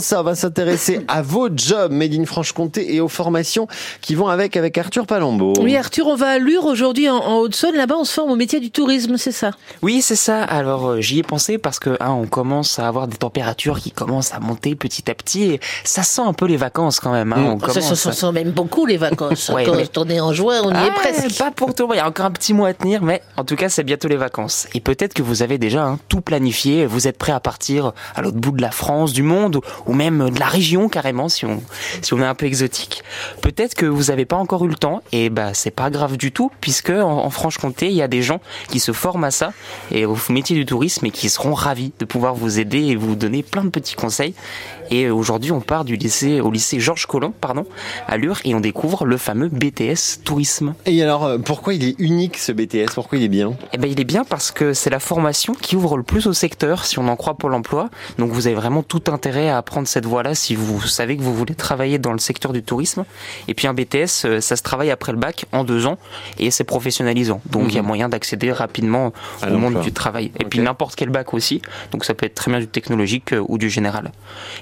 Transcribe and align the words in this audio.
ça 0.00 0.20
va 0.20 0.34
s'intéresser 0.34 1.00
à 1.06 1.22
vos 1.22 1.48
jobs 1.54 1.92
Made 1.92 2.12
in 2.12 2.24
Franche-Comté 2.24 2.94
et 2.94 3.00
aux 3.00 3.08
formations 3.08 3.68
qui 4.00 4.16
vont 4.16 4.26
avec 4.26 4.56
avec 4.56 4.76
Arthur 4.76 5.06
Palombo? 5.06 5.54
Oui 5.60 5.76
Arthur, 5.76 6.08
on 6.08 6.16
va 6.16 6.30
à 6.30 6.38
Lure 6.38 6.64
aujourd'hui 6.64 7.08
en, 7.08 7.38
Haute-Saône. 7.38 7.76
Là-bas, 7.76 7.94
on 8.00 8.04
se 8.04 8.12
forme 8.12 8.32
au 8.32 8.36
métier 8.36 8.58
du 8.58 8.72
tourisme, 8.72 9.16
c'est 9.16 9.30
ça? 9.30 9.52
Oui, 9.82 10.02
c'est 10.02 10.16
ça. 10.16 10.42
Alors 10.42 10.88
euh, 10.88 11.00
j'y 11.00 11.20
ai 11.20 11.22
pensé 11.22 11.56
parce 11.56 11.78
que 11.78 11.96
hein, 12.00 12.10
on 12.10 12.26
commence 12.26 12.80
à 12.80 12.88
avoir 12.88 13.06
des 13.06 13.16
températures 13.16 13.78
qui 13.78 13.92
commencent 13.92 14.34
à 14.34 14.40
monter 14.40 14.74
petit 14.74 15.08
à 15.08 15.14
petit 15.14 15.44
et 15.44 15.60
ça 15.84 16.02
sent 16.02 16.22
un 16.22 16.32
peu 16.32 16.46
les 16.46 16.56
vacances 16.56 16.98
quand 16.98 17.12
même. 17.12 17.32
Hein. 17.32 17.56
On 17.62 17.68
ça, 17.68 18.12
sent 18.12 18.32
même 18.32 18.50
beaucoup 18.50 18.86
les 18.86 18.96
vacances. 18.96 19.52
Quand 19.66 19.98
on 19.98 20.08
est 20.08 20.20
en 20.20 20.32
juin, 20.32 20.62
on 20.64 20.70
y 20.70 20.74
est 20.74 20.90
ah, 20.90 20.94
presque. 20.94 21.38
Pas 21.38 21.52
pour 21.52 21.74
tout. 21.74 21.88
Il 21.92 21.96
y 21.96 22.00
a 22.00 22.08
encore 22.08 22.26
un 22.26 22.32
petit 22.32 22.54
mois 22.54 22.68
à 22.68 22.74
tenir, 22.74 23.02
mais 23.02 23.22
en 23.36 23.44
tout 23.44 23.54
cas, 23.54 23.68
c'est 23.68 23.84
bientôt 23.84 24.08
les 24.08 24.16
vacances. 24.16 24.66
Et 24.74 24.80
peut-être 24.80 25.14
que 25.14 25.22
vous 25.22 25.42
avez 25.42 25.58
déjà 25.58 25.84
hein, 25.84 25.98
tout 26.08 26.20
planifié. 26.20 26.86
Vous 26.86 27.06
êtes 27.06 27.18
prêt 27.18 27.32
à 27.32 27.40
partir 27.40 27.92
à 28.16 28.22
l'autre 28.22 28.38
bout 28.38 28.50
de 28.50 28.62
la 28.62 28.72
France, 28.72 29.12
du 29.12 29.22
monde 29.22 29.60
ou 29.86 29.92
même 29.92 30.30
de 30.30 30.40
la 30.40 30.46
région 30.46 30.88
carrément 30.88 31.28
si 31.28 31.44
on 31.44 31.62
si 32.02 32.14
on 32.14 32.20
est 32.20 32.24
un 32.24 32.34
peu 32.34 32.46
exotique. 32.46 33.02
Peut-être 33.42 33.74
que 33.74 33.86
vous 33.86 34.04
n'avez 34.04 34.24
pas 34.24 34.36
encore 34.36 34.64
eu 34.64 34.68
le 34.68 34.74
temps 34.74 35.02
et 35.12 35.30
bah 35.30 35.54
c'est 35.54 35.70
pas 35.70 35.90
grave 35.90 36.16
du 36.16 36.32
tout 36.32 36.50
puisque 36.60 36.90
en, 36.90 37.30
Franche-Comté 37.30 37.88
il 37.88 37.94
y 37.94 38.02
a 38.02 38.08
des 38.08 38.22
gens 38.22 38.40
qui 38.68 38.80
se 38.80 38.92
forment 38.92 39.24
à 39.24 39.30
ça 39.30 39.52
et 39.90 40.06
au 40.06 40.16
métier 40.30 40.56
du 40.56 40.66
tourisme 40.66 41.06
et 41.06 41.10
qui 41.10 41.28
seront 41.28 41.54
ravis 41.54 41.92
de 41.98 42.04
pouvoir 42.04 42.34
vous 42.34 42.58
aider 42.58 42.78
et 42.78 42.96
vous 42.96 43.14
donner 43.14 43.42
plein 43.42 43.64
de 43.64 43.70
petits 43.70 43.94
conseils. 43.94 44.34
Et 44.90 45.10
aujourd'hui 45.10 45.52
on 45.52 45.60
part 45.60 45.84
du 45.84 45.96
lycée 45.96 46.40
au 46.40 46.50
lycée 46.50 46.80
Georges 46.80 47.06
Collomb 47.06 47.32
pardon 47.32 47.66
à 48.06 48.16
Lure 48.16 48.40
et 48.44 48.54
on 48.54 48.60
découvre 48.60 49.04
le 49.04 49.16
fameux 49.16 49.48
BTS 49.48 50.22
tourisme. 50.24 50.74
Et 50.86 51.02
alors 51.02 51.24
euh, 51.24 51.38
pourquoi 51.38 51.74
il 51.74 51.84
est 51.84 51.94
unique 51.98 52.38
ce 52.38 52.52
BTS 52.52 52.94
Pourquoi 52.94 53.18
il 53.18 53.24
est 53.24 53.28
bien? 53.28 53.54
Eh 53.72 53.78
ben 53.78 53.90
il 53.90 54.00
est 54.00 54.04
bien 54.04 54.24
parce 54.24 54.50
que 54.50 54.72
c'est 54.72 54.90
la 54.90 55.00
formation 55.00 55.54
qui 55.54 55.76
ouvre 55.76 55.96
le 55.96 56.02
plus 56.02 56.26
au 56.26 56.32
secteur 56.32 56.84
si 56.84 56.98
on 56.98 57.08
en 57.08 57.16
croit 57.16 57.34
Pôle 57.34 57.54
Emploi. 57.54 57.88
Donc 58.18 58.30
vous 58.30 58.46
avez 58.46 58.56
vraiment 58.56 58.82
tout 58.82 59.02
intérêt 59.08 59.48
à 59.48 59.62
apprendre 59.66 59.88
cette 59.88 60.06
voie 60.06 60.22
là 60.22 60.36
si 60.36 60.54
vous 60.54 60.80
savez 60.82 61.16
que 61.16 61.22
vous 61.22 61.34
voulez 61.34 61.56
travailler 61.56 61.98
dans 61.98 62.12
le 62.12 62.20
secteur 62.20 62.52
du 62.52 62.62
tourisme. 62.62 63.04
Et 63.48 63.54
puis 63.54 63.66
un 63.66 63.74
BTS, 63.74 64.24
euh, 64.24 64.40
ça 64.40 64.54
se 64.54 64.62
travaille 64.62 64.92
après 64.92 65.10
le 65.10 65.18
bac 65.18 65.46
en 65.50 65.64
deux 65.64 65.86
ans 65.86 65.98
et 66.38 66.52
c'est 66.52 66.62
professionnalisant. 66.62 67.40
Donc 67.46 67.64
il 67.70 67.74
y 67.74 67.78
a 67.78 67.82
mhm. 67.82 67.88
moyen 67.88 68.08
d'accéder 68.08 68.52
rapidement 68.52 69.12
au 69.42 69.58
monde 69.58 69.80
du 69.80 69.92
travail. 69.92 70.30
Et 70.38 70.44
puis 70.44 70.60
n'importe 70.60 70.94
quel 70.94 71.10
bac 71.10 71.34
aussi. 71.34 71.62
Donc 71.90 72.04
ça 72.04 72.14
peut 72.14 72.26
être 72.26 72.36
très 72.36 72.52
bien 72.52 72.60
du 72.60 72.68
technologique 72.68 73.32
euh, 73.32 73.44
ou 73.48 73.58
du 73.58 73.68
général. 73.68 74.12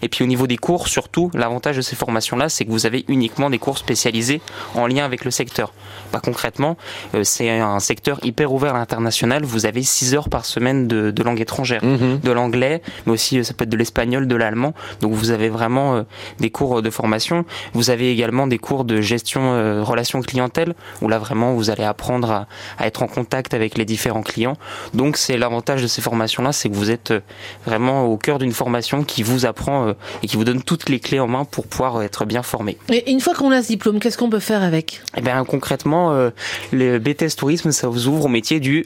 Et 0.01 0.09
puis 0.09 0.25
au 0.25 0.27
niveau 0.27 0.47
des 0.47 0.57
cours, 0.57 0.89
surtout, 0.89 1.31
l'avantage 1.35 1.77
de 1.77 1.83
ces 1.83 1.97
formations-là, 1.97 2.49
c'est 2.49 2.65
que 2.65 2.71
vous 2.71 2.87
avez 2.87 3.05
uniquement 3.09 3.51
des 3.51 3.59
cours 3.59 3.77
spécialisés 3.77 4.41
en 4.75 4.87
lien 4.87 5.05
avec 5.05 5.27
le 5.27 5.31
secteur. 5.31 5.75
Pas 6.13 6.21
concrètement, 6.21 6.79
euh, 7.15 7.25
c'est 7.25 7.51
un 7.51 7.81
secteur 7.81 8.21
hyper 8.23 8.55
ouvert 8.55 8.75
à 8.75 8.79
l'international. 8.79 9.45
Vous 9.45 9.67
avez 9.67 9.83
6 9.83 10.15
heures 10.15 10.31
par 10.31 10.47
semaine 10.47 10.89
de, 10.89 11.11
de 11.11 11.23
langue 11.23 11.43
étrangère, 11.43 11.85
mhm. 11.85 12.21
de 12.21 12.33
l'anglais, 12.33 12.81
mais 13.05 13.13
aussi 13.13 13.45
ça 13.45 13.53
peut 13.53 13.65
être 13.65 13.71
de 13.71 13.77
l'espagnol, 13.77 14.27
de 14.27 14.37
l'allemand. 14.37 14.73
Donc 15.01 15.13
vous 15.13 15.31
avez 15.31 15.49
vraiment 15.49 15.97
euh, 15.97 16.03
des 16.39 16.51
cours 16.51 16.83
de 16.83 16.91
formation. 16.91 17.45
Vous 17.73 17.91
avez 17.91 18.11
également 18.11 18.47
des 18.47 18.59
cours 18.59 18.85
de 18.85 19.01
gestion 19.01 19.55
euh, 19.55 19.83
relation 19.83 20.21
clientèle 20.23 20.75
où 21.03 21.09
là 21.09 21.19
vraiment 21.19 21.55
vous 21.55 21.71
allez 21.71 21.85
apprendre 21.85 22.31
à, 22.79 22.87
être 22.87 23.03
en 23.03 23.07
contact 23.07 23.55
avec 23.55 23.79
les 23.79 23.85
différents 23.85 24.23
clients. 24.23 24.57
Donc 24.93 25.17
c'est 25.17 25.37
l'avantage 25.37 25.83
de 25.83 25.87
ces 25.87 26.03
formations-là, 26.03 26.53
c'est 26.53 26.69
que 26.69 26.75
vous 26.75 26.91
êtes 26.91 27.11
euh, 27.11 27.21
vraiment 27.67 28.05
au 28.05 28.17
cœur 28.17 28.39
d'une 28.39 28.53
formation 28.53 29.05
qui 29.05 29.23
vous 29.23 29.47
apprend 29.47 29.95
et 30.23 30.27
qui 30.27 30.37
vous 30.37 30.45
donne 30.45 30.63
toutes 30.63 30.89
les 30.89 31.01
clés 31.01 31.21
en 31.21 31.27
main 31.27 31.45
pour 31.45 31.67
pouvoir 31.67 32.03
être 32.03 32.25
bien 32.25 32.43
formé. 32.43 32.77
Et 32.91 33.11
une 33.11 33.21
fois 33.21 33.35
qu'on 33.35 33.51
a 33.51 33.63
ce 33.63 33.69
diplôme, 33.69 34.01
qu'est-ce 34.01 34.19
qu'on 34.19 34.31
peut 34.31 34.39
faire 34.39 34.63
avec? 34.63 35.03
Eh 35.17 35.21
bien 35.21 35.45
concrètement, 35.45 36.31
le 36.73 36.99
BTS 36.99 37.37
tourisme, 37.37 37.73
ça 37.73 37.89
vous 37.89 38.09
ouvre 38.09 38.27
au 38.27 38.29
métier 38.29 38.61
du 38.61 38.85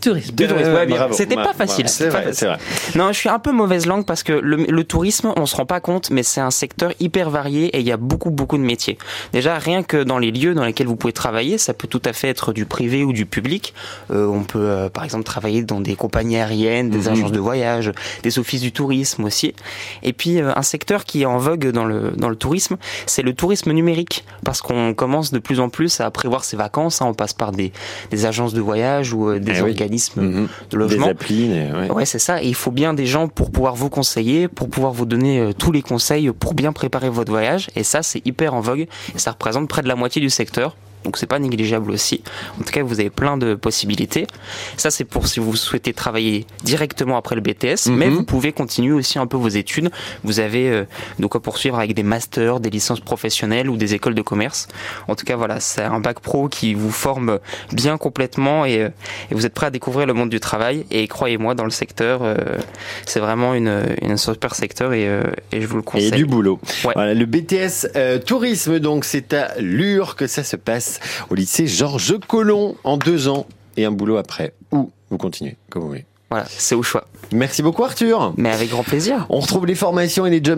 Tourisme. 0.00 0.34
C'était 1.12 1.34
pas 1.34 1.54
facile. 1.54 1.88
c'est 1.88 2.08
vrai, 2.08 2.30
vrai. 2.30 2.58
Non, 2.94 3.12
je 3.12 3.18
suis 3.18 3.28
un 3.28 3.38
peu 3.38 3.52
mauvaise 3.52 3.86
langue 3.86 4.04
parce 4.04 4.22
que 4.22 4.32
le, 4.32 4.84
tourisme, 4.84 5.32
on 5.36 5.46
se 5.46 5.56
rend 5.56 5.66
pas 5.66 5.80
compte, 5.80 6.10
mais 6.10 6.22
c'est 6.22 6.40
un 6.40 6.50
secteur 6.50 6.92
hyper 7.00 7.30
varié 7.30 7.66
et 7.76 7.80
il 7.80 7.86
y 7.86 7.92
a 7.92 7.96
beaucoup, 7.96 8.30
beaucoup 8.30 8.56
de 8.56 8.62
métiers. 8.62 8.96
Déjà, 9.32 9.58
rien 9.58 9.82
que 9.82 10.02
dans 10.02 10.18
les 10.18 10.30
lieux 10.30 10.54
dans 10.54 10.64
lesquels 10.64 10.86
vous 10.86 10.96
pouvez 10.96 11.12
travailler, 11.12 11.58
ça 11.58 11.74
peut 11.74 11.88
tout 11.88 12.02
à 12.04 12.12
fait 12.12 12.28
être 12.28 12.52
du 12.52 12.64
privé 12.64 13.04
ou 13.04 13.12
du 13.12 13.26
public. 13.26 13.74
Euh, 14.10 14.26
on 14.26 14.44
peut, 14.44 14.58
euh, 14.58 14.88
par 14.88 15.04
exemple, 15.04 15.24
travailler 15.24 15.62
dans 15.62 15.80
des 15.80 15.96
compagnies 15.96 16.36
aériennes, 16.36 16.90
des 16.90 17.02
mhm. 17.02 17.08
agences 17.08 17.32
de 17.32 17.40
voyage, 17.40 17.92
des 18.22 18.38
offices 18.38 18.60
du 18.60 18.72
tourisme 18.72 19.24
aussi. 19.24 19.54
Et 20.02 20.12
puis, 20.12 20.40
euh, 20.40 20.52
un 20.54 20.62
secteur 20.62 21.04
qui 21.04 21.22
est 21.22 21.26
en 21.26 21.38
vogue 21.38 21.70
dans 21.70 21.84
le, 21.84 22.12
dans 22.16 22.28
le 22.28 22.36
tourisme, 22.36 22.76
c'est 23.06 23.22
le 23.22 23.34
tourisme 23.34 23.72
numérique 23.72 24.24
parce 24.44 24.62
qu'on 24.62 24.94
commence 24.94 25.32
de 25.32 25.38
plus 25.38 25.60
en 25.60 25.68
plus 25.68 26.00
à 26.00 26.10
prévoir 26.10 26.44
ses 26.44 26.56
vacances. 26.56 27.02
Hein. 27.02 27.06
on 27.06 27.14
passe 27.14 27.32
par 27.32 27.52
des, 27.52 27.72
des 28.10 28.26
agences 28.26 28.54
de 28.54 28.60
voyage 28.60 29.12
ou 29.12 29.38
des 29.38 29.52
eh 29.58 29.87
Mhm. 30.22 30.48
de 30.70 30.76
logement. 30.76 31.06
Des 31.06 31.10
applis, 31.10 31.50
ouais. 31.90 32.04
c'est 32.04 32.18
ça. 32.18 32.42
Et 32.42 32.46
il 32.48 32.54
faut 32.54 32.70
bien 32.70 32.94
des 32.94 33.06
gens 33.06 33.28
pour 33.28 33.50
pouvoir 33.50 33.74
vous 33.74 33.90
conseiller, 33.90 34.48
pour 34.48 34.68
pouvoir 34.68 34.92
vous 34.92 35.06
donner 35.06 35.40
euh, 35.40 35.52
tous 35.52 35.72
les 35.72 35.82
conseils 35.82 36.30
pour 36.32 36.54
bien 36.54 36.72
préparer 36.72 37.10
votre 37.10 37.30
voyage. 37.30 37.68
Et 37.76 37.84
ça, 37.84 38.02
c'est 38.02 38.24
hyper 38.26 38.54
en 38.54 38.60
vogue. 38.60 38.86
Et 39.14 39.18
ça 39.18 39.32
représente 39.32 39.68
près 39.68 39.82
de 39.82 39.88
la 39.88 39.96
moitié 39.96 40.20
du 40.20 40.30
secteur 40.30 40.76
donc 41.04 41.16
c'est 41.16 41.26
pas 41.26 41.38
négligeable 41.38 41.90
aussi. 41.90 42.22
En 42.60 42.64
tout 42.64 42.72
cas, 42.72 42.82
vous 42.82 43.00
avez 43.00 43.10
plein 43.10 43.36
de 43.36 43.54
possibilités. 43.54 44.26
Ça, 44.76 44.90
c'est 44.90 45.04
pour 45.04 45.26
si 45.26 45.40
vous 45.40 45.56
souhaitez 45.56 45.92
travailler 45.92 46.46
directement 46.64 47.16
après 47.16 47.34
le 47.34 47.40
BTS, 47.40 47.90
mais 47.90 48.06
mhm. 48.06 48.14
vous 48.14 48.22
pouvez 48.24 48.52
continuer 48.52 48.92
aussi 48.92 49.18
un 49.18 49.26
peu 49.26 49.36
vos 49.36 49.48
études. 49.48 49.90
Vous 50.24 50.40
avez 50.40 50.68
euh, 50.68 50.84
de 51.18 51.26
quoi 51.26 51.40
poursuivre 51.40 51.78
avec 51.78 51.94
des 51.94 52.02
masters, 52.02 52.60
des 52.60 52.70
licences 52.70 53.00
professionnelles 53.00 53.70
ou 53.70 53.76
des 53.76 53.94
écoles 53.94 54.14
de 54.14 54.22
commerce. 54.22 54.68
En 55.06 55.14
tout 55.14 55.24
cas, 55.24 55.36
voilà, 55.36 55.60
c'est 55.60 55.82
un 55.82 56.00
bac 56.00 56.20
pro 56.20 56.48
qui 56.48 56.74
vous 56.74 56.90
forme 56.90 57.38
bien 57.72 57.96
complètement 57.96 58.64
et, 58.64 58.82
euh, 58.82 58.88
vous 59.30 59.46
êtes 59.46 59.54
prêt 59.54 59.66
à 59.66 59.70
découvrir 59.70 60.06
le 60.06 60.14
monde 60.14 60.30
du 60.30 60.40
travail. 60.40 60.84
Et 60.90 61.06
croyez-moi, 61.06 61.54
dans 61.54 61.64
le 61.64 61.70
secteur, 61.70 62.20
euh, 62.22 62.36
c'est 63.06 63.20
vraiment 63.20 63.54
une, 63.54 63.82
une 64.02 64.16
super 64.16 64.54
secteur 64.54 64.92
et, 64.92 65.04
et, 65.52 65.60
je 65.60 65.66
vous 65.66 65.76
le 65.76 65.82
conseille. 65.82 66.08
Et 66.08 66.10
du 66.10 66.26
boulot. 66.26 66.58
Voilà, 66.82 67.14
le 67.14 67.24
BTS 67.24 68.24
tourisme, 68.24 68.78
donc 68.78 69.04
c'est 69.04 69.32
à 69.32 69.58
Lure 69.60 70.16
que 70.16 70.26
ça 70.26 70.44
se 70.44 70.56
passe 70.56 70.87
au 71.30 71.34
lycée 71.34 71.66
Georges 71.66 72.18
Collomb 72.26 72.76
en 72.84 72.96
deux 72.96 73.28
ans 73.28 73.46
et 73.76 73.84
un 73.84 73.90
boulot 73.90 74.16
après. 74.16 74.54
Ou 74.72 74.90
vous 75.10 75.18
continuez, 75.18 75.56
comme 75.70 75.82
vous 75.82 75.88
voulez. 75.88 76.04
Voilà, 76.30 76.46
c'est 76.48 76.74
au 76.74 76.82
choix. 76.82 77.06
Merci 77.32 77.62
beaucoup 77.62 77.84
Arthur. 77.84 78.34
Mais 78.36 78.50
avec 78.50 78.70
grand 78.70 78.82
plaisir. 78.82 79.26
On 79.30 79.40
retrouve 79.40 79.66
les 79.66 79.74
formations 79.74 80.26
et 80.26 80.30
les 80.30 80.42
jobs 80.42 80.56